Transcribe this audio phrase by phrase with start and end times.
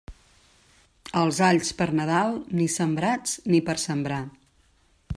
[1.23, 4.23] Els alls per Nadal, ni sembrats ni per sembrar.